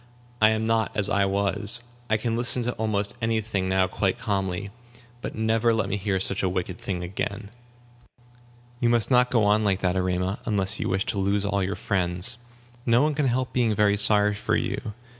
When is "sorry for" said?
13.95-14.55